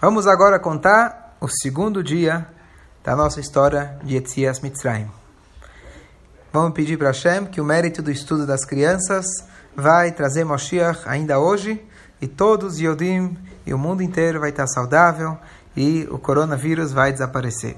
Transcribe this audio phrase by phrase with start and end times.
[0.00, 2.46] Vamos agora contar o segundo dia
[3.02, 5.10] da nossa história de Etzias Mitzrayim.
[6.52, 9.26] Vamos pedir para Hashem que o mérito do estudo das crianças
[9.74, 11.84] vai trazer Moshiach ainda hoje
[12.20, 15.36] e todos os Yodim e o mundo inteiro vai estar saudável
[15.76, 17.76] e o coronavírus vai desaparecer.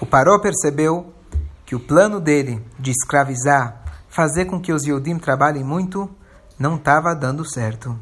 [0.00, 1.12] O Paró percebeu
[1.66, 6.08] que o plano dele de escravizar, fazer com que os Yodim trabalhem muito,
[6.56, 7.98] não estava dando certo.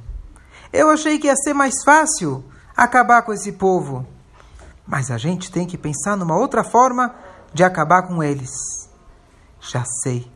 [0.72, 2.44] Eu achei que ia ser mais fácil
[2.76, 4.06] acabar com esse povo.
[4.86, 7.14] Mas a gente tem que pensar numa outra forma
[7.52, 8.50] de acabar com eles.
[9.60, 10.30] Já sei.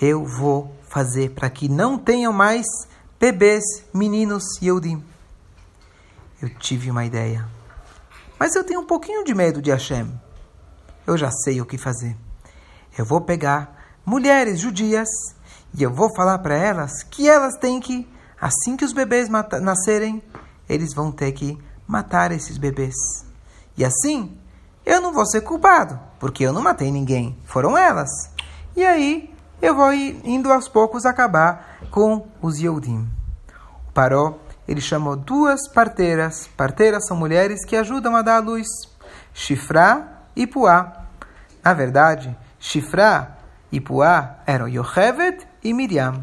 [0.00, 2.66] Eu vou fazer para que não tenham mais
[3.18, 5.04] bebês, meninos Yehudim.
[6.40, 7.46] Eu tive uma ideia.
[8.38, 10.10] Mas eu tenho um pouquinho de medo de Hashem.
[11.06, 12.16] Eu já sei o que fazer.
[12.96, 15.08] Eu vou pegar mulheres judias
[15.74, 18.08] e eu vou falar para elas que elas têm que,
[18.40, 19.28] assim que os bebês
[19.60, 20.22] nascerem,
[20.68, 22.94] eles vão ter que matar esses bebês.
[23.76, 24.36] E assim,
[24.86, 28.10] eu não vou ser culpado, porque eu não matei ninguém, foram elas.
[28.76, 33.08] E aí, eu vou indo aos poucos acabar com os Yehudim.
[33.88, 36.48] O Paró, ele chamou duas parteiras.
[36.56, 38.66] Parteiras são mulheres que ajudam a dar a luz.
[39.34, 41.06] Shifra e Puá.
[41.62, 43.36] Na verdade, Shifra
[43.70, 46.22] e Puá eram Yochevet e Miriam.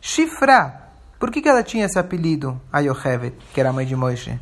[0.00, 0.83] Shifra,
[1.24, 4.38] por que, que ela tinha esse apelido, a Yochevet, que era a mãe de Moisés?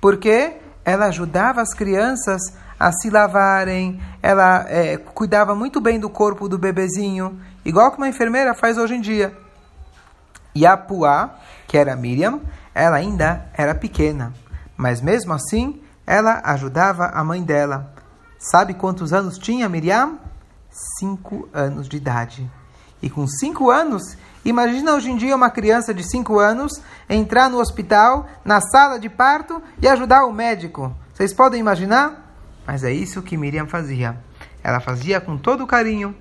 [0.00, 2.40] Porque ela ajudava as crianças
[2.80, 8.08] a se lavarem, ela é, cuidava muito bem do corpo do bebezinho, igual que uma
[8.08, 9.36] enfermeira faz hoje em dia.
[10.54, 11.34] E a Puá,
[11.68, 12.40] que era Miriam,
[12.74, 14.32] ela ainda era pequena,
[14.74, 17.92] mas mesmo assim ela ajudava a mãe dela.
[18.38, 20.18] Sabe quantos anos tinha Miriam?
[20.98, 22.50] Cinco anos de idade.
[23.02, 27.58] E com cinco anos, imagina hoje em dia uma criança de cinco anos entrar no
[27.58, 30.94] hospital, na sala de parto e ajudar o médico.
[31.12, 32.34] Vocês podem imaginar?
[32.66, 34.16] Mas é isso que Miriam fazia.
[34.62, 36.14] Ela fazia com todo carinho.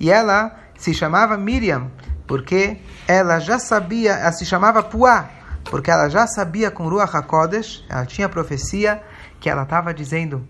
[0.00, 1.90] E ela se chamava Miriam,
[2.26, 5.28] porque ela já sabia, ela se chamava Puá,
[5.64, 9.02] porque ela já sabia com Ruach HaKodesh, ela tinha profecia,
[9.40, 10.46] que ela estava dizendo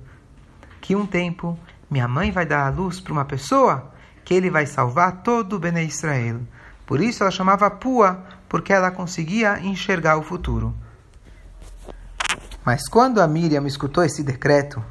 [0.81, 1.59] que um tempo
[1.91, 3.91] minha mãe vai dar a luz para uma pessoa
[4.25, 6.41] que ele vai salvar todo o Bene Israel.
[6.89, 10.75] Por isso ela chamava Pua, porque ela conseguia enxergar o futuro.
[12.65, 14.83] Mas quando a Miriam escutou esse decreto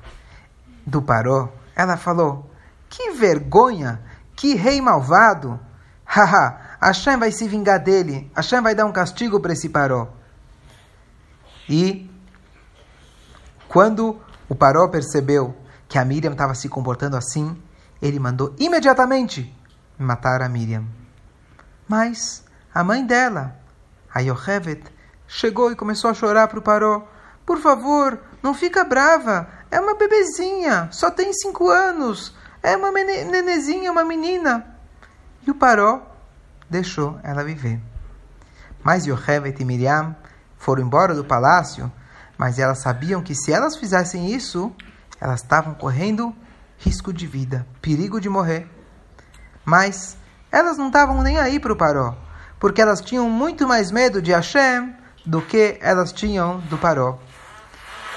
[0.85, 2.51] do Paró, ela falou:
[2.87, 3.99] Que vergonha!
[4.35, 5.59] Que rei malvado!
[6.05, 8.31] Haha, Hashem vai se vingar dele.
[8.35, 10.07] Hashem vai dar um castigo para esse Paró.
[11.67, 12.07] E
[13.67, 15.57] quando o Paró percebeu
[15.89, 17.59] que a Miriam estava se comportando assim,
[17.99, 19.51] ele mandou imediatamente
[19.97, 20.85] matar a Miriam.
[21.87, 22.43] Mas
[22.73, 23.55] a mãe dela,
[24.13, 24.83] a Yochevet,
[25.27, 27.07] chegou e começou a chorar para o Paró.
[27.45, 29.47] Por favor, não fica brava.
[29.71, 32.35] É uma bebezinha, só tem cinco anos.
[32.61, 34.65] É uma nenezinha, uma menina.
[35.45, 36.01] E o Paró
[36.69, 37.79] deixou ela viver.
[38.83, 40.15] Mas Yochevet e Miriam
[40.57, 41.91] foram embora do palácio,
[42.37, 44.73] mas elas sabiam que se elas fizessem isso,
[45.19, 46.35] elas estavam correndo
[46.77, 48.67] risco de vida, perigo de morrer.
[49.65, 50.17] Mas
[50.57, 52.15] elas não estavam nem aí para o Paró,
[52.59, 54.91] porque elas tinham muito mais medo de Hashem
[55.23, 57.19] do que elas tinham do Paró.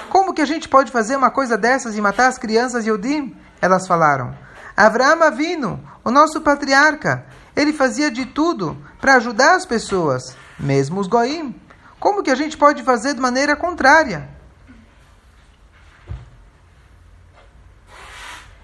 [0.09, 3.37] Como que a gente pode fazer uma coisa dessas e matar as crianças Yodim?
[3.61, 4.35] Elas falaram.
[4.75, 7.23] Avraham Avino, o nosso patriarca,
[7.55, 11.55] ele fazia de tudo para ajudar as pessoas, mesmo os goim.
[11.99, 14.27] Como que a gente pode fazer de maneira contrária?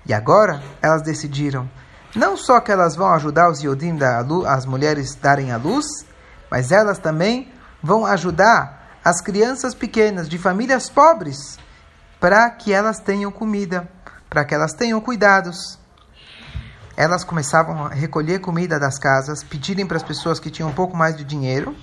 [0.04, 1.70] E agora elas decidiram
[2.16, 5.86] não só que elas vão ajudar os Yodim, da, as mulheres darem a luz,
[6.50, 7.52] mas elas também
[7.82, 11.58] vão ajudar as crianças pequenas de famílias pobres
[12.20, 13.88] para que elas tenham comida,
[14.30, 15.80] para que elas tenham cuidados.
[16.96, 20.98] Elas começavam a recolher comida das casas, pedirem para as pessoas que tinham um pouco
[20.98, 21.76] mais de dinheiro,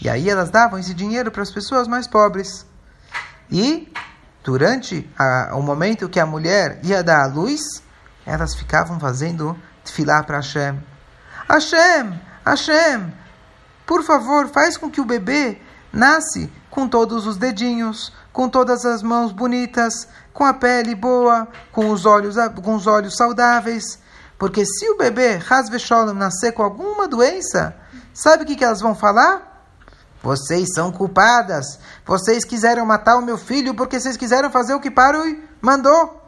[0.00, 2.64] e aí elas davam esse dinheiro para as pessoas mais pobres.
[3.50, 3.92] E
[4.44, 7.60] durante a, o momento que a mulher ia dar a luz,
[8.24, 10.82] elas ficavam fazendo tefilá para Hashem.
[11.48, 13.12] Hashem, Hashem,
[13.86, 15.60] por favor, faz com que o bebê
[15.92, 21.90] nasce com todos os dedinhos, com todas as mãos bonitas, com a pele boa, com
[21.90, 23.98] os olhos, com os olhos saudáveis.
[24.38, 27.76] Porque se o bebê, Hasve Sholem, nascer com alguma doença,
[28.14, 29.52] sabe o que, que elas vão falar?
[30.22, 31.78] Vocês são culpadas.
[32.06, 36.21] Vocês quiseram matar o meu filho porque vocês quiseram fazer o que Paroi mandou.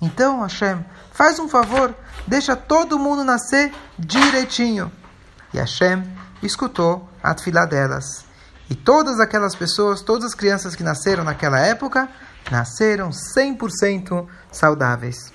[0.00, 1.94] Então, Hashem, faz um favor,
[2.26, 4.92] deixa todo mundo nascer direitinho.
[5.52, 6.04] E Hashem
[6.42, 8.24] escutou a fila delas.
[8.70, 12.08] E todas aquelas pessoas, todas as crianças que nasceram naquela época,
[12.50, 15.32] nasceram 100% saudáveis.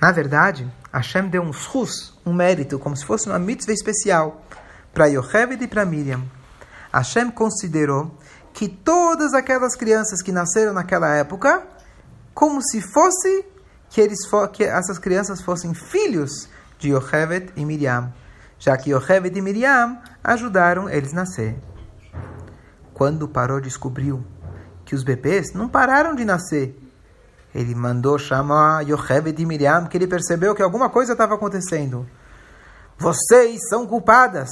[0.00, 4.44] Na verdade, Hashem deu um shus, um mérito, como se fosse uma mitzvah especial
[4.92, 6.22] para Yocheved e para Miriam.
[6.92, 8.18] Hashem considerou
[8.52, 11.62] que todas aquelas crianças que nasceram naquela época,
[12.34, 13.44] como se fosse
[13.88, 14.18] que, eles
[14.52, 18.12] que essas crianças fossem filhos de Yocheved e Miriam,
[18.58, 21.56] já que Yocheved e Miriam ajudaram eles a nascer.
[22.94, 24.24] Quando Paró descobriu
[24.84, 26.78] que os bebês não pararam de nascer,
[27.54, 32.06] ele mandou chamar Yocheved e Miriam, que ele percebeu que alguma coisa estava acontecendo.
[32.98, 34.48] Vocês são culpadas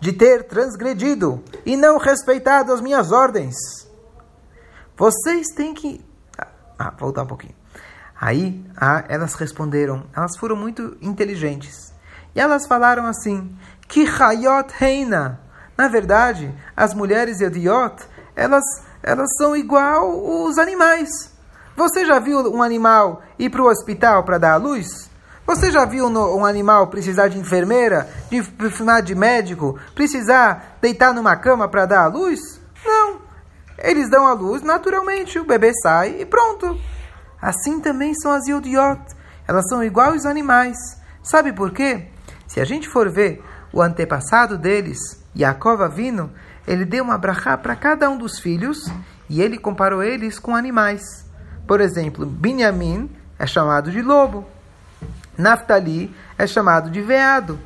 [0.00, 3.56] de ter transgredido e não respeitado as minhas ordens.
[4.96, 6.04] Vocês têm que.
[6.78, 7.54] Ah, voltar um pouquinho.
[8.20, 11.92] Aí ah, elas responderam, elas foram muito inteligentes.
[12.34, 13.56] E elas falaram assim:
[13.86, 15.40] Que Hayot Reina.
[15.76, 18.04] Na verdade, as mulheres Yodiot,
[18.34, 18.64] elas,
[19.00, 21.08] elas são igual os animais.
[21.76, 25.08] Você já viu um animal ir para o hospital para dar à luz?
[25.48, 31.36] Você já viu um animal precisar de enfermeira, de precisar de médico, precisar deitar numa
[31.36, 32.60] cama para dar à luz?
[32.84, 33.22] Não.
[33.78, 36.78] Eles dão à luz naturalmente, o bebê sai e pronto.
[37.40, 39.00] Assim também são as Yodiot.
[39.48, 40.76] Elas são iguais aos animais.
[41.22, 42.08] Sabe por quê?
[42.46, 43.42] Se a gente for ver
[43.72, 44.98] o antepassado deles,
[45.34, 46.30] Yaakov Avino,
[46.66, 48.92] ele deu uma brachá para cada um dos filhos
[49.30, 51.00] e ele comparou eles com animais.
[51.66, 54.57] Por exemplo, Binyamin é chamado de lobo.
[55.38, 57.58] Naftali é chamado de veado.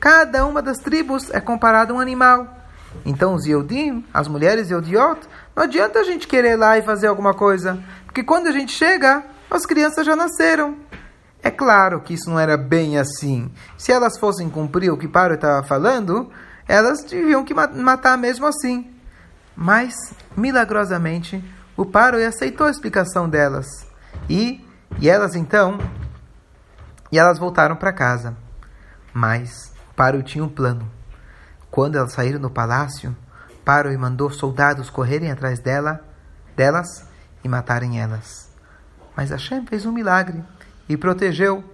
[0.00, 2.56] Cada uma das tribos é comparada a um animal.
[3.04, 5.20] Então, os Yehudim, as mulheres Yehudiot,
[5.54, 7.78] não adianta a gente querer ir lá e fazer alguma coisa.
[8.06, 10.76] Porque quando a gente chega, as crianças já nasceram.
[11.42, 13.50] É claro que isso não era bem assim.
[13.76, 16.30] Se elas fossem cumprir o que Paro estava falando,
[16.66, 18.90] elas deviam que matar mesmo assim.
[19.54, 19.94] Mas,
[20.36, 21.42] milagrosamente,
[21.76, 23.66] o Paroi aceitou a explicação delas.
[24.28, 24.64] E,
[25.00, 25.78] e elas então,
[27.10, 28.36] e elas voltaram para casa.
[29.12, 30.90] Mas Paroi tinha um plano.
[31.70, 33.16] Quando elas saíram do palácio,
[33.64, 36.00] Paroi mandou soldados correrem atrás dela,
[36.56, 37.04] delas
[37.42, 38.48] e matarem elas.
[39.16, 40.42] Mas Hashem fez um milagre
[40.88, 41.64] e protegeu.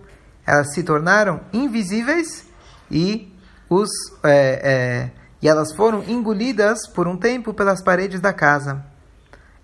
[0.46, 2.44] Elas se tornaram invisíveis
[2.90, 3.32] e
[3.68, 3.88] os
[4.22, 5.10] é, é,
[5.40, 8.82] e elas foram engolidas por um tempo pelas paredes da casa.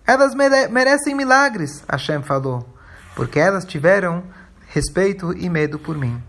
[0.06, 2.68] Elas mere merecem milagres, Hashem falou,
[3.14, 4.24] porque elas tiveram
[4.72, 6.22] respeito e medo por mim.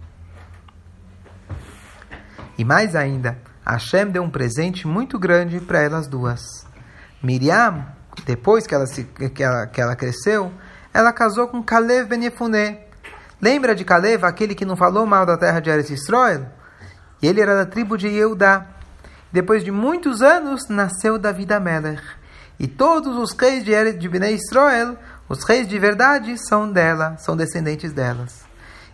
[2.58, 6.42] E mais ainda, Hashem deu um presente muito grande para elas duas.
[7.22, 7.86] Miriam,
[8.26, 10.52] depois que ela, se, que, ela, que ela cresceu,
[10.92, 12.32] ela casou com Kalev Ben.
[13.40, 16.48] Lembra de Kalev, aquele que não falou mal da terra de Eretz Israel?
[17.22, 18.66] E ele era da tribo de Yehudá.
[19.32, 22.02] Depois de muitos anos, nasceu David Amelech.
[22.60, 24.98] E todos os reis de, de Bnei Israel,
[25.32, 28.42] os reis de verdade, são dela, são descendentes delas.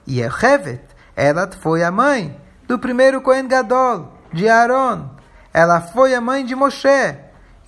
[0.05, 0.83] E Echevet,
[1.15, 5.09] ela foi a mãe do primeiro Cohen Gadol, de Aaron.
[5.51, 7.15] Ela foi a mãe de Moshe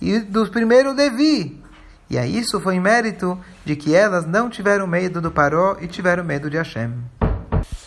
[0.00, 1.60] e do primeiro Levi.
[2.08, 5.88] E aí isso foi em mérito de que elas não tiveram medo do Paró e
[5.88, 6.94] tiveram medo de Hashem.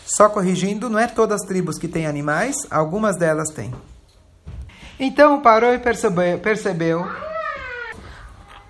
[0.04, 3.74] Só corrigindo, não é todas as tribos que têm animais, algumas delas têm.
[5.00, 7.10] Então o Paró percebeu, percebeu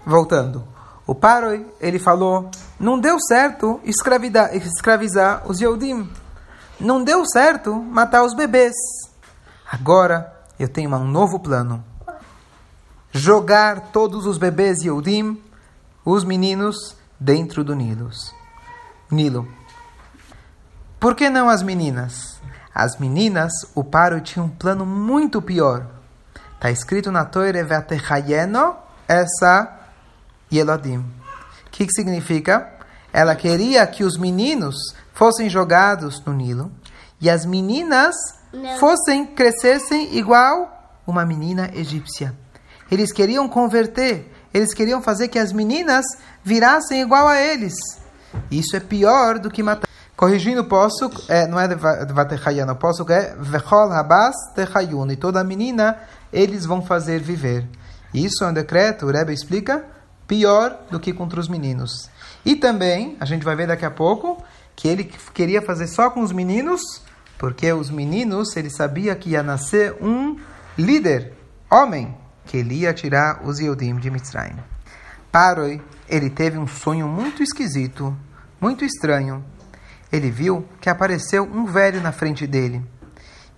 [0.06, 0.73] voltando.
[1.06, 6.10] O Paroi, ele falou, não deu certo escravizar os Yehudim.
[6.80, 8.74] Não deu certo matar os bebês.
[9.70, 11.84] Agora eu tenho um novo plano.
[13.12, 15.40] Jogar todos os bebês Yehudim,
[16.04, 18.10] os meninos, dentro do Nilo.
[19.10, 19.48] Nilo.
[20.98, 22.40] Por que não as meninas?
[22.74, 25.86] As meninas, o Paro tinha um plano muito pior.
[26.54, 28.74] Está escrito na Torre Vatechayeno,
[29.06, 29.83] essa
[30.54, 30.98] Yelodim.
[30.98, 32.70] O que, que significa?
[33.12, 34.76] Ela queria que os meninos
[35.12, 36.70] fossem jogados no Nilo
[37.20, 38.14] e as meninas
[38.52, 38.78] Não.
[38.78, 42.34] fossem, crescessem igual uma menina egípcia.
[42.90, 46.04] Eles queriam converter, eles queriam fazer que as meninas
[46.42, 47.74] virassem igual a eles.
[48.50, 49.88] Isso é pior do que matar.
[50.16, 51.74] Corrigindo, posso, é, não é de
[52.12, 55.10] Vatechayana, posso é Vechol Habas Techayun.
[55.10, 55.98] E toda menina
[56.32, 57.66] eles vão fazer viver.
[58.12, 59.84] Isso é um decreto, o Rebbe explica,
[60.26, 62.10] pior do que contra os meninos.
[62.44, 64.42] E também, a gente vai ver daqui a pouco,
[64.76, 66.80] que ele queria fazer só com os meninos,
[67.38, 70.38] porque os meninos, ele sabia que ia nascer um
[70.76, 71.32] líder,
[71.70, 74.56] homem, que ele ia tirar os Yodim de Mitzrayim.
[75.32, 78.16] Paroi, ele teve um sonho muito esquisito,
[78.60, 79.44] muito estranho.
[80.12, 82.84] Ele viu que apareceu um velho na frente dele.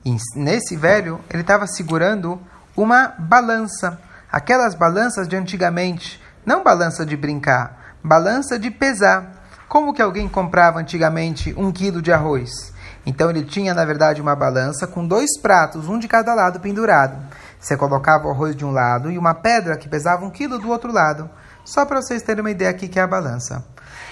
[0.05, 2.41] E nesse velho, ele estava segurando
[2.77, 4.01] uma balança.
[4.31, 9.45] Aquelas balanças de antigamente, não balança de brincar, balança de pesar.
[9.69, 12.73] Como que alguém comprava antigamente um quilo de arroz?
[13.05, 17.17] Então ele tinha, na verdade, uma balança com dois pratos, um de cada lado pendurado.
[17.59, 20.71] Você colocava o arroz de um lado e uma pedra que pesava um quilo do
[20.71, 21.29] outro lado.
[21.65, 23.65] Só para vocês terem uma ideia aqui que é a balança.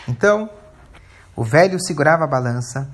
[0.08, 0.50] Então,
[1.36, 2.88] o velho segurava a balança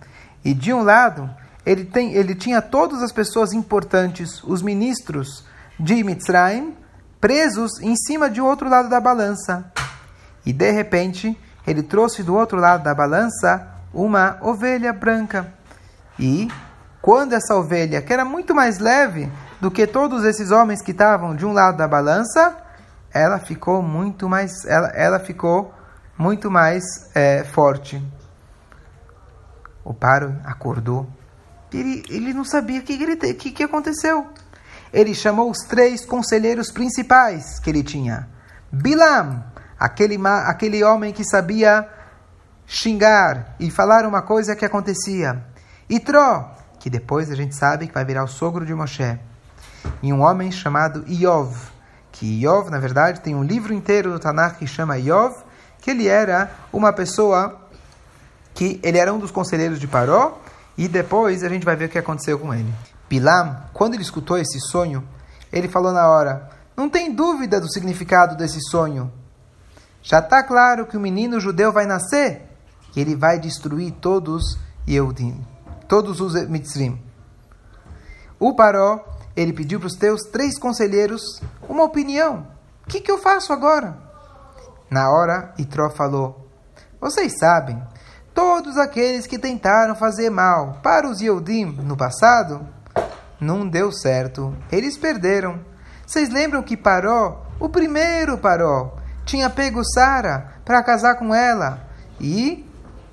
[0.44, 1.30] e de um lado
[1.64, 5.44] ele, tem, ele tinha todas as pessoas importantes, os ministros
[5.78, 6.74] de Mitzrayim,
[7.20, 9.70] presos em cima de outro lado da balança.
[10.44, 15.52] E de repente, ele trouxe do outro lado da balança uma ovelha branca.
[16.18, 16.48] E
[17.02, 21.34] quando essa ovelha, que era muito mais leve do que todos esses homens que estavam
[21.36, 22.56] de um lado da balança,
[23.12, 25.74] ela ficou muito mais, ela, ela ficou
[26.16, 26.82] muito mais
[27.14, 28.02] é, forte.
[29.84, 31.08] O Paro acordou.
[31.72, 34.26] Ele, ele não sabia o que, que, que, que aconteceu.
[34.92, 38.28] Ele chamou os três conselheiros principais que ele tinha.
[38.72, 39.44] Bilam,
[39.78, 41.88] aquele, aquele homem que sabia
[42.66, 45.44] xingar e falar uma coisa que acontecia.
[45.88, 49.18] Itró, que depois a gente sabe que vai virar o sogro de Moshe.
[50.02, 51.56] E um homem chamado Iov,
[52.12, 55.34] que Iov, na verdade, tem um livro inteiro do Tanakh que chama Iov,
[55.80, 57.60] que ele era uma pessoa
[58.54, 60.38] que ele era um dos conselheiros de Paró,
[60.76, 62.72] e depois a gente vai ver o que aconteceu com ele.
[63.10, 65.02] Bilam, quando ele escutou esse sonho,
[65.52, 69.12] ele falou na hora: Não tem dúvida do significado desse sonho.
[70.00, 72.48] Já está claro que o menino judeu vai nascer
[72.94, 74.56] e ele vai destruir todos
[74.88, 75.44] Yehudim,
[75.88, 77.02] todos os Mitzrim.
[78.38, 81.20] O Paró ele pediu para os teus três conselheiros
[81.68, 82.46] uma opinião.
[82.84, 83.98] O que, que eu faço agora?
[84.88, 86.48] Na hora, Itró falou:
[87.00, 87.82] Vocês sabem,
[88.32, 92.66] todos aqueles que tentaram fazer mal para os Yehudim no passado,
[93.40, 94.54] não deu certo.
[94.70, 95.60] Eles perderam.
[96.06, 101.88] Vocês lembram que Paró, o primeiro Paró, tinha pego Sara para casar com ela
[102.20, 102.66] e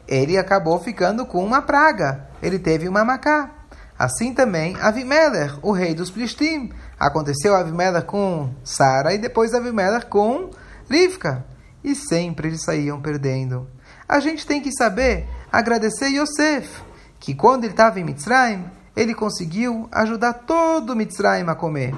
[0.07, 2.27] ele acabou ficando com uma praga.
[2.41, 3.51] Ele teve uma macá.
[3.98, 6.72] Assim também Avimelech, o rei dos Plishtim.
[7.00, 10.51] Aconteceu Avimelech com Sara e depois Avimelech com
[10.89, 11.46] Rivka.
[11.84, 13.67] E sempre eles saíam perdendo.
[14.07, 16.81] A gente tem que saber agradecer Yosef,
[17.19, 18.65] que quando ele estava em Mitzrayim,
[18.98, 21.96] ele conseguiu ajudar todo Mitzrayim a comer.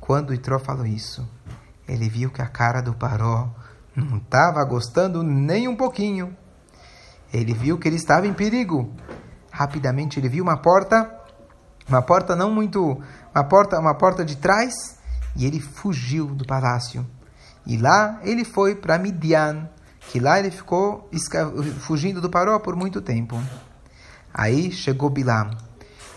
[0.00, 1.28] Quando Itró falou isso,
[1.88, 3.50] ele viu que a cara do Paró
[3.96, 6.36] não estava gostando nem um pouquinho.
[7.32, 8.94] Ele viu que ele estava em perigo
[9.52, 11.14] rapidamente ele viu uma porta,
[11.86, 13.00] uma porta não muito,
[13.34, 14.98] uma porta, uma porta de trás,
[15.36, 17.06] e ele fugiu do palácio.
[17.66, 19.68] E lá ele foi para Midian,
[20.08, 21.08] que lá ele ficou
[21.80, 23.38] fugindo do Paró por muito tempo.
[24.32, 25.50] Aí chegou Bilam.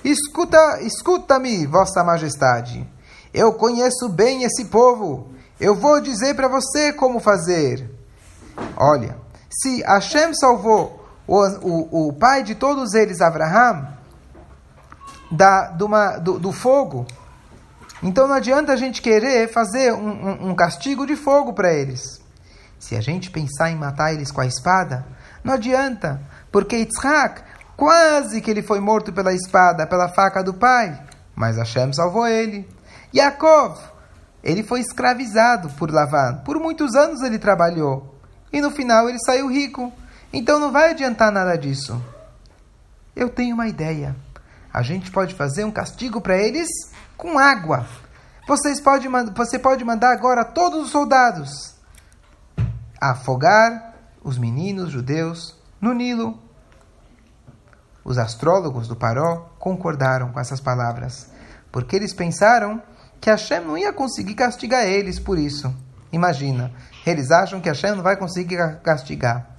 [0.04, 2.88] Escuta, escuta-me, vossa majestade.
[3.34, 5.30] Eu conheço bem esse povo.
[5.60, 7.90] Eu vou dizer para você como fazer.
[8.78, 9.18] Olha,
[9.50, 13.88] se Hashem salvou o, o, o pai de todos eles, Abraham,
[15.32, 17.06] da, do, uma, do, do fogo.
[18.04, 22.22] Então não adianta a gente querer fazer um, um, um castigo de fogo para eles.
[22.80, 25.06] Se a gente pensar em matar eles com a espada,
[25.44, 27.42] não adianta, porque Yitzhak,
[27.75, 31.00] quase que ele foi morto pela espada, pela faca do pai,
[31.36, 32.67] mas Hashem salvou ele.
[33.13, 33.77] Yaakov,
[34.44, 38.15] ele foi escravizado por Lavan, por muitos anos ele trabalhou,
[38.51, 39.91] e no final ele saiu rico.
[40.32, 42.01] Então não vai adiantar nada disso.
[43.15, 44.15] Eu tenho uma ideia.
[44.74, 46.67] A gente pode fazer um castigo para eles
[47.15, 47.88] com água.
[48.48, 51.75] Vocês pode, você pode mandar agora todos os soldados
[53.00, 56.39] afogar os meninos judeus no Nilo.
[58.06, 61.28] Os astrólogos do Paró concordaram com essas palavras,
[61.72, 62.82] porque eles pensaram
[63.20, 65.76] que Hashem não ia conseguir castigar eles por isso.
[66.12, 66.72] Imagina,
[67.06, 69.50] eles acham que Hashem não vai conseguir castigar.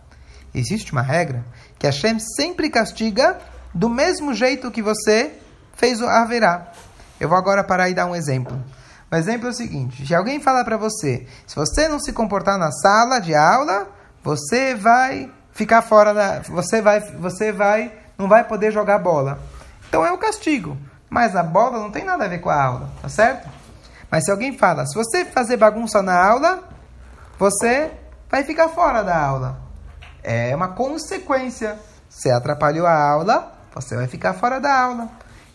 [0.55, 1.45] Existe uma regra
[1.77, 3.37] que Hashem sempre castiga
[3.75, 5.33] do mesmo jeito que você
[5.75, 6.73] fez o haverá.
[7.19, 8.57] Eu vou agora parar e dar um exemplo.
[9.11, 12.59] O exemplo é o seguinte: se alguém falar para você, se você não se comportar
[12.59, 13.89] na sala de aula,
[14.23, 19.39] você vai ficar fora da, você vai, você vai, não vai poder jogar bola.
[19.89, 20.77] Então é o castigo.
[21.09, 23.49] Mas a bola não tem nada a ver com a aula, tá certo?
[24.11, 26.65] Mas se alguém fala, se você fazer bagunça na aula,
[27.39, 27.91] você
[28.29, 29.67] vai ficar fora da aula
[30.27, 31.79] é uma consequência.
[32.11, 35.09] Você atrapalhou a aula, você vai ficar fora da aula.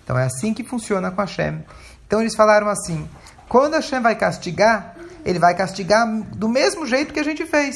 [0.03, 1.63] Então é assim que funciona com Hashem.
[2.07, 3.07] Então eles falaram assim:
[3.49, 7.75] quando Hashem vai castigar, ele vai castigar do mesmo jeito que a gente fez.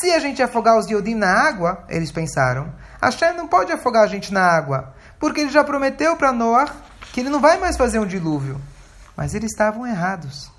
[0.00, 4.06] Se a gente afogar os Yodim na água, eles pensaram, Hashem não pode afogar a
[4.06, 6.74] gente na água, porque ele já prometeu para Noah
[7.12, 8.60] que ele não vai mais fazer um dilúvio.
[9.16, 10.50] Mas eles estavam errados.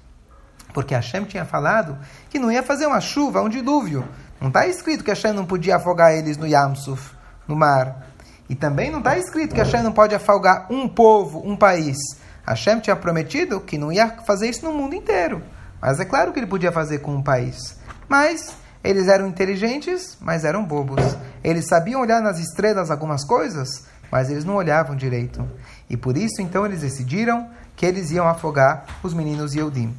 [0.73, 1.97] Porque Hashem tinha falado
[2.29, 4.07] que não ia fazer uma chuva, um dilúvio.
[4.39, 7.13] Não está escrito que Hashem não podia afogar eles no Yamsuf,
[7.47, 8.07] no mar.
[8.49, 11.97] E também não está escrito que Hashem não pode afogar um povo, um país.
[12.45, 15.43] Hashem tinha prometido que não ia fazer isso no mundo inteiro.
[15.81, 17.77] Mas é claro que ele podia fazer com um país.
[18.07, 21.17] Mas eles eram inteligentes, mas eram bobos.
[21.43, 25.47] Eles sabiam olhar nas estrelas algumas coisas, mas eles não olhavam direito.
[25.89, 29.95] E por isso, então, eles decidiram que eles iam afogar os meninos Yehudim.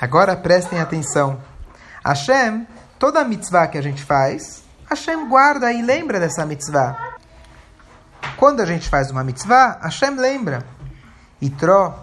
[0.00, 1.40] Agora prestem atenção.
[2.04, 2.66] Hashem,
[2.98, 7.16] toda a mitzvah que a gente faz, Hashem guarda e lembra dessa mitzvah.
[8.36, 10.64] Quando a gente faz uma mitzvah, Hashem lembra.
[11.40, 11.94] E Tro,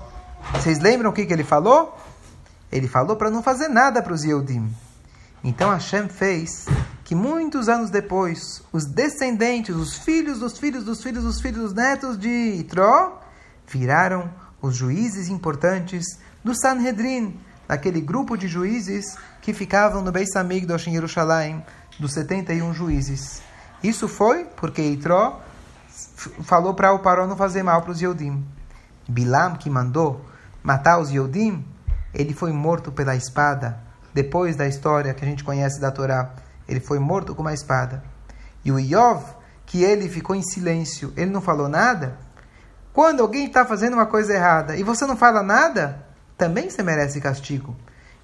[0.53, 1.97] vocês lembram o que, que ele falou?
[2.71, 4.75] Ele falou para não fazer nada para os Yehudim.
[5.43, 6.65] Então Hashem fez
[7.03, 11.73] que muitos anos depois, os descendentes, os filhos dos filhos dos filhos dos filhos dos
[11.73, 13.21] netos de Itró,
[13.67, 14.29] viraram
[14.61, 20.93] os juízes importantes do Sanhedrin, daquele grupo de juízes que ficavam no Beis Hamikdash em
[20.93, 21.63] Jerusalém,
[21.99, 23.41] dos 71 juízes.
[23.83, 25.41] Isso foi porque Itró
[26.43, 28.43] falou para o Paró não fazer mal para os Yehudim.
[29.07, 30.25] Bilam, que mandou
[30.63, 31.65] matar os Yehudim,
[32.13, 33.77] ele foi morto pela espada
[34.13, 36.31] depois da história que a gente conhece da Torá,
[36.73, 38.03] ele foi morto com uma espada.
[38.65, 39.23] E o Iov,
[39.65, 42.17] que ele ficou em silêncio, ele não falou nada.
[42.91, 46.05] Quando alguém está fazendo uma coisa errada e você não fala nada,
[46.37, 47.75] também você merece castigo.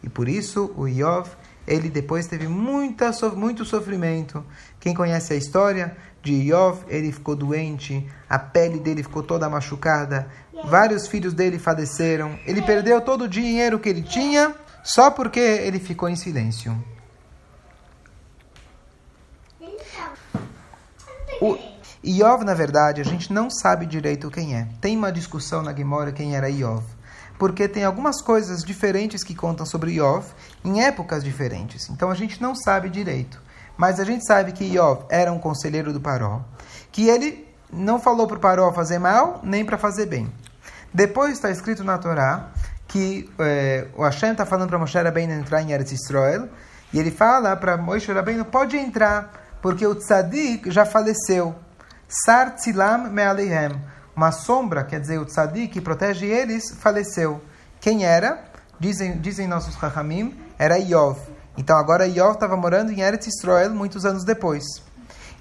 [0.03, 1.29] E por isso o Iov,
[1.67, 4.43] ele depois teve muita, muito sofrimento.
[4.79, 10.27] Quem conhece a história de Iov, ele ficou doente, a pele dele ficou toda machucada,
[10.65, 14.53] vários filhos dele faleceram, ele perdeu todo o dinheiro que ele tinha
[14.83, 16.75] só porque ele ficou em silêncio.
[21.41, 21.57] O
[22.03, 24.67] Iov, na verdade, a gente não sabe direito quem é.
[24.81, 26.83] Tem uma discussão na Gemora quem era Iov.
[27.37, 30.25] Porque tem algumas coisas diferentes que contam sobre Iov
[30.63, 31.89] em épocas diferentes.
[31.89, 33.41] Então a gente não sabe direito.
[33.77, 36.41] Mas a gente sabe que Iov era um conselheiro do Paró.
[36.91, 40.29] Que ele não falou para o Paró fazer mal, nem para fazer bem.
[40.93, 42.51] Depois está escrito na Torá
[42.89, 46.49] que é, o Hashem está falando para Moshe Rabbeinu entrar em Eretz Israel,
[46.91, 51.55] e ele fala para Moshe Rabbeinu, pode entrar, porque o tzadik já faleceu.
[52.07, 53.81] Sar tzilam me'aleihem.
[54.15, 57.41] Uma sombra, quer dizer, o tzadik que protege eles, faleceu.
[57.79, 58.43] Quem era?
[58.79, 61.19] Dizem, dizem nossos Chachamim, era Iov.
[61.57, 64.63] Então agora Iov estava morando em Eretz Israel muitos anos depois.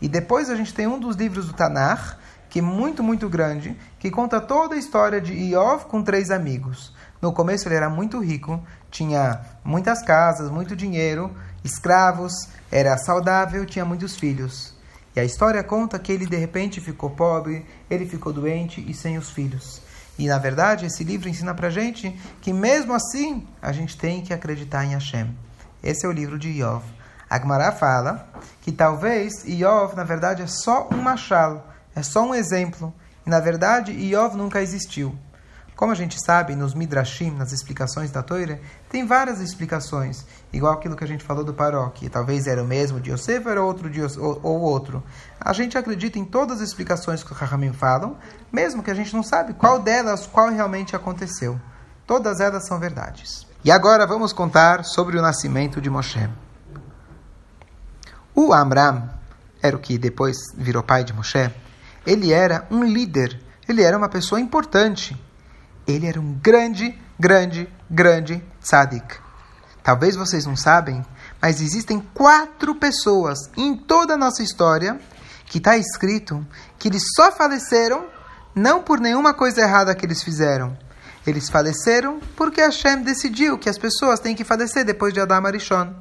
[0.00, 2.16] E depois a gente tem um dos livros do Tanakh,
[2.48, 6.94] que é muito, muito grande, que conta toda a história de Iov com três amigos.
[7.20, 11.35] No começo ele era muito rico, tinha muitas casas, muito dinheiro,
[11.68, 12.33] escravos,
[12.70, 14.74] era saudável, tinha muitos filhos.
[15.14, 19.18] E a história conta que ele de repente ficou pobre, ele ficou doente e sem
[19.18, 19.81] os filhos.
[20.18, 24.33] E na verdade esse livro ensina pra gente que mesmo assim a gente tem que
[24.33, 25.35] acreditar em Hashem.
[25.83, 26.85] Esse é o livro de Iov.
[27.31, 28.28] Agmará fala
[28.62, 32.92] que talvez Iov na verdade é só um machal, é só um exemplo.
[33.26, 35.16] E na verdade Iov nunca existiu.
[35.78, 38.58] Como a gente sabe, nos Midrashim, nas explicações da Torá,
[38.90, 42.66] tem várias explicações, igual aquilo que a gente falou do Paró, que talvez era o
[42.66, 45.00] mesmo de Yosef ou outro de ou, ou outro.
[45.40, 48.16] A gente acredita em todas as explicações que os Rahamim falam,
[48.50, 51.60] mesmo que a gente não sabe qual delas, qual realmente aconteceu.
[52.04, 53.46] Todas elas são verdades.
[53.64, 56.28] E agora vamos contar sobre o nascimento de Moshe.
[58.34, 59.08] O Amram,
[59.62, 61.54] era o que depois virou pai de Moshe,
[62.04, 65.27] ele era um líder, ele era uma pessoa importante
[65.88, 69.16] ele era um grande, grande, grande tzadik.
[69.83, 71.05] Talvez vocês não sabem,
[71.40, 75.01] mas existem quatro pessoas em toda a nossa história
[75.46, 76.46] que está escrito
[76.79, 78.07] que eles só faleceram
[78.55, 80.77] não por nenhuma coisa errada que eles fizeram.
[81.27, 85.94] Eles faleceram porque Hashem decidiu que as pessoas têm que falecer depois de Adam Arishon.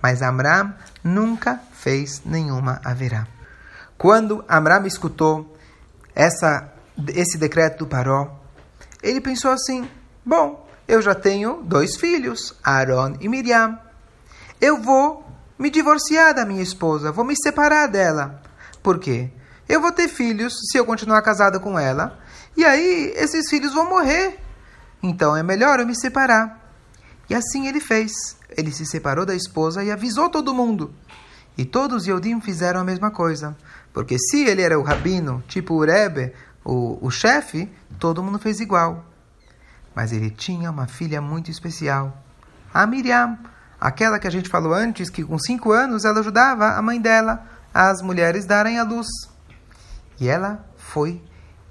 [0.00, 3.26] Mas Amram nunca fez nenhuma haverá.
[3.96, 5.56] Quando Amram escutou
[6.14, 6.72] essa,
[7.08, 8.37] esse decreto do Paró,
[9.02, 9.88] ele pensou assim:
[10.24, 13.78] bom, eu já tenho dois filhos, Aaron e Miriam.
[14.60, 15.24] Eu vou
[15.58, 18.40] me divorciar da minha esposa, vou me separar dela.
[18.82, 19.30] Por quê?
[19.68, 22.18] Eu vou ter filhos se eu continuar casada com ela,
[22.56, 24.38] e aí esses filhos vão morrer.
[25.02, 26.58] Então é melhor eu me separar.
[27.28, 28.12] E assim ele fez.
[28.56, 30.92] Ele se separou da esposa e avisou todo mundo.
[31.56, 33.56] E todos os Yodim fizeram a mesma coisa.
[33.92, 36.32] Porque se ele era o rabino, tipo o Rebbe,
[36.68, 37.66] o, o chefe,
[37.98, 39.02] todo mundo fez igual.
[39.94, 42.16] Mas ele tinha uma filha muito especial,
[42.72, 43.38] a Miriam,
[43.80, 47.42] aquela que a gente falou antes, que com cinco anos ela ajudava a mãe dela,
[47.72, 49.08] as mulheres darem a luz.
[50.20, 51.22] E ela foi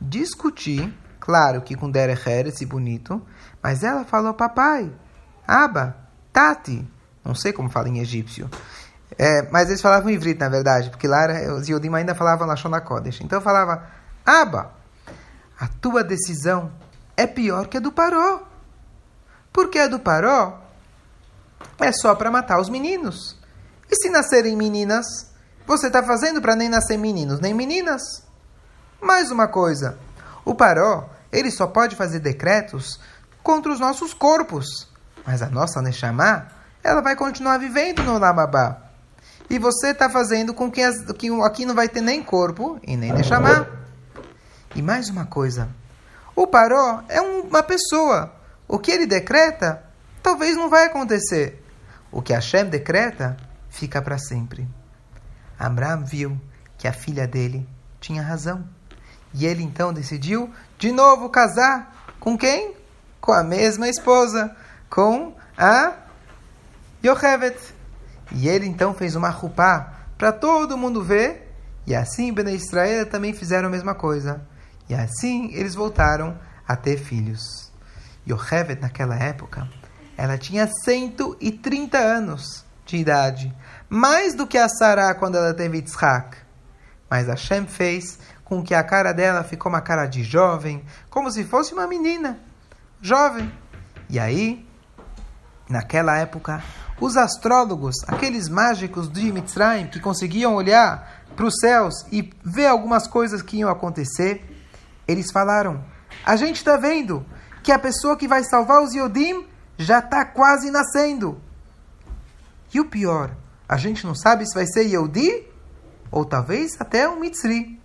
[0.01, 3.21] discutir, claro que com derech eretz e bonito,
[3.61, 4.91] mas ela falou papai,
[5.47, 5.95] aba,
[6.33, 6.85] tati,
[7.23, 8.49] não sei como fala em egípcio,
[9.17, 12.71] é, mas eles falavam em na verdade, porque lá era, os Yodim ainda falavam Lashon
[12.81, 13.21] Kodesh.
[13.21, 13.87] Então falava,
[14.25, 14.73] Aba,
[15.59, 16.71] a tua decisão
[17.15, 18.43] é pior que a do Paró.
[19.51, 20.61] Porque a do Paró
[21.79, 23.37] é só para matar os meninos.
[23.89, 25.05] E se nascerem meninas,
[25.65, 28.01] você está fazendo para nem nascer meninos nem meninas.
[29.01, 29.97] Mais uma coisa,
[30.43, 32.99] o Paró, ele só pode fazer decretos
[33.43, 34.87] contra os nossos corpos.
[35.25, 36.47] Mas a nossa Neshama,
[36.83, 38.87] ela vai continuar vivendo no Lamabá
[39.49, 42.97] e você está fazendo com que, as, que aqui não vai ter nem corpo e
[42.97, 43.67] nem Neshama.
[44.77, 45.67] E mais uma coisa:
[46.35, 48.31] o Paró é um, uma pessoa.
[48.67, 49.83] O que ele decreta,
[50.21, 51.65] talvez não vai acontecer.
[52.11, 53.35] O que Hashem decreta,
[53.71, 54.67] fica para sempre.
[55.57, 56.39] Abraham viu
[56.77, 57.67] que a filha dele
[57.99, 58.63] tinha razão.
[59.33, 62.75] E ele então decidiu de novo casar com quem?
[63.19, 64.55] Com a mesma esposa,
[64.91, 65.93] com a
[67.03, 67.57] Yochevet.
[68.31, 71.51] E ele então fez uma rupá para todo mundo ver.
[71.87, 74.45] E assim Bene Israel também fizeram a mesma coisa.
[74.89, 77.71] E assim eles voltaram a ter filhos.
[78.27, 79.67] Yochevet, naquela época,
[80.17, 83.53] ela tinha 130 anos de idade.
[83.89, 86.37] Mais do que a Sarah quando ela teve Yitzhak.
[87.09, 91.43] Mas Hashem fez com que a cara dela ficou uma cara de jovem, como se
[91.43, 92.39] fosse uma menina.
[93.01, 93.51] Jovem.
[94.09, 94.65] E aí,
[95.69, 96.63] naquela época,
[96.99, 103.07] os astrólogos, aqueles mágicos de Mitzrayim que conseguiam olhar para os céus e ver algumas
[103.07, 104.56] coisas que iam acontecer,
[105.07, 105.83] eles falaram:
[106.25, 107.25] A gente está vendo
[107.63, 109.45] que a pessoa que vai salvar os Yodim
[109.77, 111.41] já está quase nascendo.
[112.73, 113.35] E o pior,
[113.67, 115.45] a gente não sabe se vai ser Yodi
[116.11, 117.79] ou talvez até um Mitzri.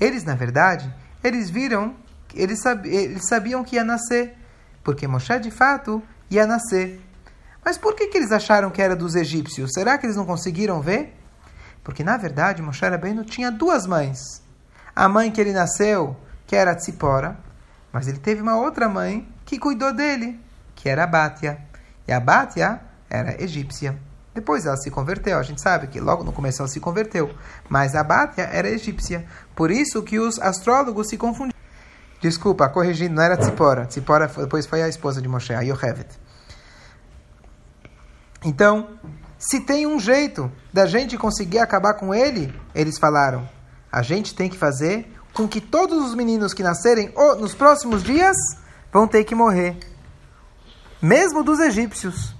[0.00, 1.96] Eles, na verdade, eles viram,
[2.34, 4.36] eles, eles sabiam que ia nascer,
[4.84, 7.00] porque Moshe de fato ia nascer.
[7.64, 9.72] Mas por que, que eles acharam que era dos egípcios?
[9.72, 11.14] Será que eles não conseguiram ver?
[11.82, 14.18] Porque, na verdade, Moshe Rabbeinu tinha duas mães.
[14.98, 17.38] A mãe que ele nasceu, que era Tzipora,
[17.92, 20.40] mas ele teve uma outra mãe que cuidou dele,
[20.74, 21.56] que era a Bátia.
[22.08, 23.96] E a Bátia era egípcia.
[24.34, 25.38] Depois ela se converteu.
[25.38, 27.32] A gente sabe que logo no começo ela se converteu.
[27.68, 29.24] Mas a Bátia era egípcia.
[29.54, 31.56] Por isso que os astrólogos se confundiram.
[32.20, 33.86] Desculpa, corrigindo, não era Tzipora.
[33.86, 36.08] Tzipora depois foi a esposa de Moshe, a Yochevet.
[38.44, 38.98] Então,
[39.38, 43.48] se tem um jeito da gente conseguir acabar com ele, eles falaram,
[43.90, 48.36] a gente tem que fazer com que todos os meninos que nascerem nos próximos dias
[48.92, 49.78] vão ter que morrer.
[51.00, 52.34] Mesmo dos egípcios.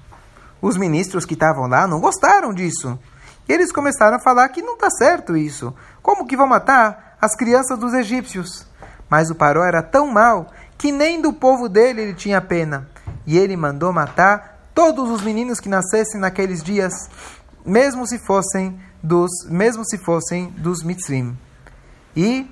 [0.60, 2.98] Os ministros que estavam lá não gostaram disso.
[3.48, 5.72] E eles começaram a falar que não está certo isso.
[6.02, 8.66] Como que vão matar as crianças dos egípcios?
[9.08, 12.88] Mas o Paró era tão mal que nem do povo dele ele tinha pena.
[13.26, 16.92] E ele mandou matar todos os meninos que nascessem naqueles dias,
[17.64, 21.36] mesmo se fossem dos, mesmo se fossem dos mitzrim.
[22.16, 22.50] E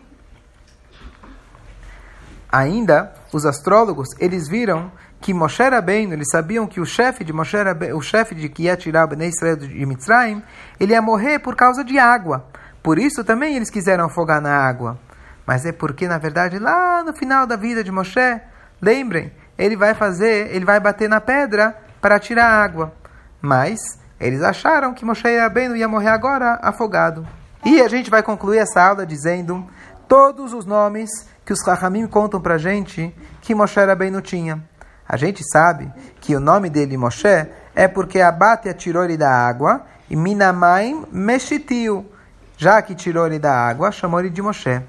[2.50, 7.56] ainda os astrólogos, eles viram que Moshe Rabbeinu, eles sabiam que o chefe de Moshe
[7.56, 10.42] Rabbeinu, o chefe de que ia tirar o Bnei Israel de Mitzrayim,
[10.78, 12.46] ele ia morrer por causa de água.
[12.82, 14.98] Por isso também eles quiseram afogar na água.
[15.44, 18.40] Mas é porque, na verdade, lá no final da vida de Moshe,
[18.80, 22.92] lembrem, ele vai fazer, ele vai bater na pedra para tirar água.
[23.40, 27.26] Mas eles acharam que Moshe Rabbeinu ia morrer agora afogado.
[27.64, 29.66] E a gente vai concluir essa aula dizendo
[30.08, 31.10] todos os nomes
[31.44, 34.62] que os Rahamim contam para a gente que Moshe Rabbeinu tinha.
[35.08, 39.82] A gente sabe que o nome dele, Moshe, é porque Abate tirou ele da água
[40.08, 42.10] e Minamaim Meshitiu.
[42.56, 44.80] Já que tirou ele da água, chamou ele de Moshe.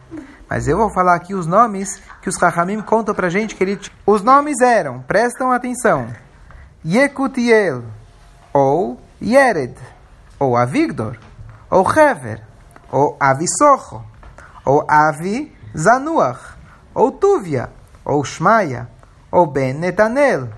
[0.49, 3.63] Mas eu vou falar aqui os nomes que os Rahamim contam para a gente que
[3.63, 6.07] ele Os nomes eram, prestam atenção.
[6.85, 7.83] Yekutiel,
[8.53, 9.75] ou Yered,
[10.39, 11.17] ou Avigdor,
[11.69, 12.43] ou Hever,
[12.91, 14.03] ou Avisocho,
[14.63, 16.57] ou Avi Zanuach,
[16.93, 17.69] ou Tuvia,
[18.05, 18.89] ou Shmaya,
[19.31, 20.49] ou Ben Netanel,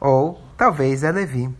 [0.00, 1.54] ou talvez é Levi.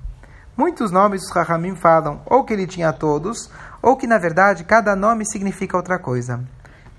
[0.57, 4.97] Muitos nomes os Rahamim falam ou que ele tinha todos, ou que na verdade cada
[4.97, 6.41] nome significa outra coisa.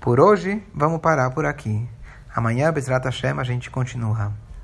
[0.00, 1.88] Por hoje, vamos parar por aqui.
[2.34, 4.32] Amanhã, Bezrat Hashem, a gente continua.